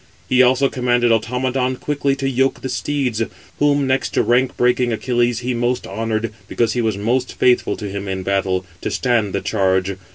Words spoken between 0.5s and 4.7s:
commanded Automedon quickly to yoke the steeds, whom, next to rank